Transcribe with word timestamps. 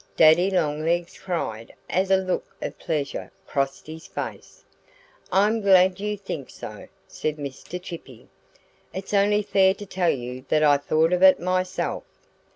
Daddy 0.17 0.49
Longlegs 0.49 1.15
cried, 1.19 1.75
as 1.87 2.09
a 2.09 2.17
look 2.17 2.55
of 2.59 2.79
pleasure 2.79 3.31
crossed 3.45 3.85
his 3.85 4.07
face. 4.07 4.65
"I'm 5.31 5.61
glad 5.61 5.99
you 5.99 6.17
think 6.17 6.49
so," 6.49 6.87
said 7.07 7.37
Mr. 7.37 7.79
Chippy. 7.79 8.27
"It's 8.95 9.13
only 9.13 9.43
fair 9.43 9.75
to 9.75 9.85
tell 9.85 10.09
you 10.09 10.43
that 10.49 10.63
I 10.63 10.77
thought 10.77 11.13
of 11.13 11.21
it 11.21 11.39
myself." 11.39 12.03